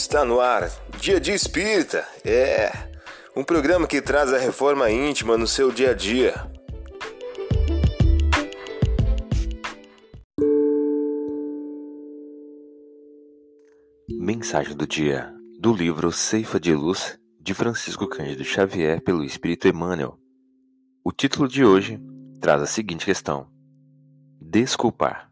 [0.00, 0.70] Está no ar,
[1.00, 2.06] Dia de Espírita.
[2.24, 2.70] É
[3.36, 6.34] um programa que traz a reforma íntima no seu dia a dia.
[14.08, 20.16] Mensagem do dia do livro Ceifa de Luz de Francisco Cândido Xavier pelo Espírito Emmanuel.
[21.02, 22.00] O título de hoje
[22.40, 23.48] traz a seguinte questão:
[24.40, 25.28] Desculpar.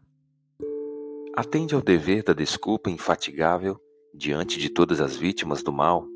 [1.37, 3.79] Atende ao dever da desculpa infatigável
[4.17, 6.07] diante de todas as vítimas do mal,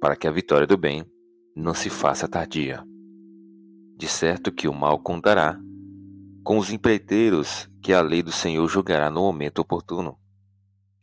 [0.00, 1.06] para que a vitória do bem
[1.54, 2.82] não se faça tardia.
[3.96, 5.58] De certo que o mal contará
[6.42, 10.18] com os empreiteiros que a lei do Senhor julgará no momento oportuno.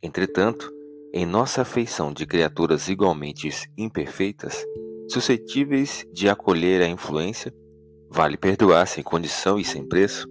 [0.03, 0.71] Entretanto,
[1.13, 4.65] em nossa afeição de criaturas igualmente imperfeitas,
[5.09, 7.53] suscetíveis de acolher a influência,
[8.09, 10.27] vale perdoar sem condição e sem preço,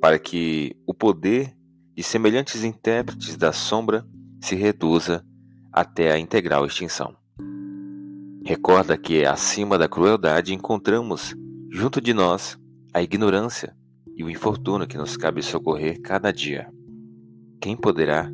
[0.00, 1.56] para que o poder
[1.94, 4.06] de semelhantes intérpretes da sombra
[4.40, 5.25] se reduza
[5.76, 7.14] até a integral extinção.
[8.42, 11.36] Recorda que acima da crueldade encontramos,
[11.70, 12.58] junto de nós,
[12.94, 13.76] a ignorância
[14.16, 16.72] e o infortúnio que nos cabe socorrer cada dia.
[17.60, 18.32] Quem poderá,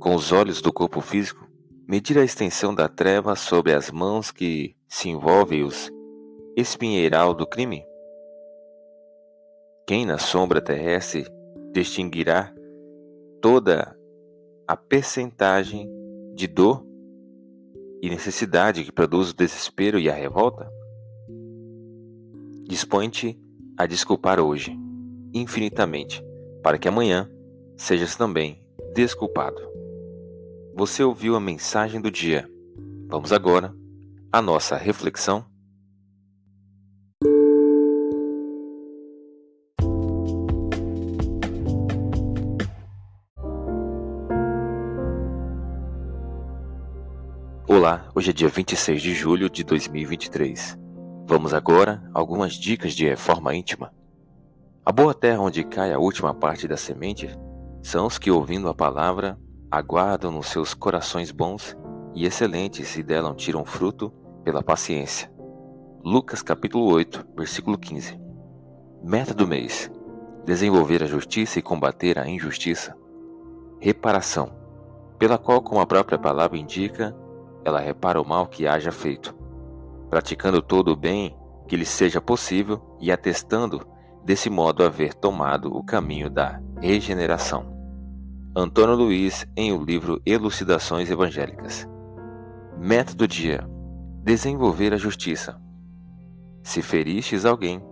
[0.00, 1.46] com os olhos do corpo físico,
[1.86, 5.92] medir a extensão da treva sobre as mãos que se envolvem os
[6.56, 7.84] espinheiral do crime?
[9.86, 11.24] Quem na sombra terrestre
[11.72, 12.52] distinguirá
[13.40, 13.96] toda
[14.66, 16.01] a percentagem
[16.42, 16.84] de dor
[18.02, 20.68] e necessidade que produz o desespero e a revolta?
[22.64, 23.40] Dispõe-te
[23.78, 24.76] a desculpar hoje,
[25.32, 26.20] infinitamente,
[26.60, 27.30] para que amanhã
[27.76, 28.60] sejas também
[28.92, 29.60] desculpado.
[30.74, 32.48] Você ouviu a mensagem do dia.
[33.06, 33.72] Vamos agora
[34.32, 35.46] à nossa reflexão
[47.68, 50.76] Olá, hoje é dia 26 de julho de 2023.
[51.24, 53.94] Vamos agora a algumas dicas de reforma íntima.
[54.84, 57.30] A boa terra onde cai a última parte da semente
[57.80, 59.38] são os que, ouvindo a palavra,
[59.70, 61.76] aguardam nos seus corações bons
[62.16, 65.32] e excelentes e dela tiram fruto pela paciência.
[66.04, 68.20] Lucas capítulo 8, versículo 15.
[69.04, 69.88] Meta do mês:
[70.44, 72.96] desenvolver a justiça e combater a injustiça.
[73.78, 74.52] Reparação,
[75.16, 77.16] pela qual, como a própria palavra indica,
[77.64, 79.34] ela repara o mal que haja feito,
[80.10, 81.36] praticando todo o bem
[81.66, 83.86] que lhe seja possível e atestando
[84.24, 87.72] desse modo haver tomado o caminho da regeneração.
[88.54, 91.88] Antônio Luiz em o livro Elucidações Evangélicas.
[92.78, 93.66] Meta do dia:
[94.22, 95.60] desenvolver a justiça.
[96.62, 97.82] Se feristes alguém,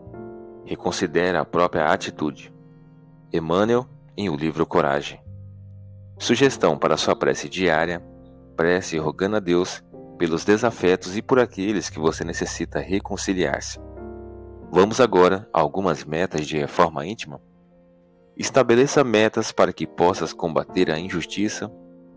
[0.65, 2.53] reconsidera a própria atitude.
[3.33, 5.21] Emmanuel em o livro Coragem.
[6.19, 8.03] Sugestão para sua prece diária
[8.61, 9.83] prece rogando a Deus
[10.19, 13.81] pelos desafetos e por aqueles que você necessita reconciliar-se.
[14.71, 17.41] Vamos agora a algumas metas de reforma íntima?
[18.37, 21.73] Estabeleça metas para que possas combater a injustiça,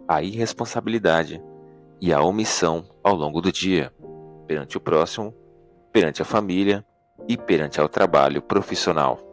[0.05, 1.41] a irresponsabilidade
[2.01, 3.93] e a omissão ao longo do dia,
[4.45, 5.33] perante o próximo,
[5.93, 6.85] perante a família
[7.25, 9.32] e perante ao trabalho profissional.